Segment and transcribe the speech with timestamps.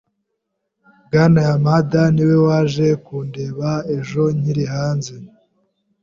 [1.05, 5.13] Bwana Yamada niwe waje kundeba ejo nkiri hanze?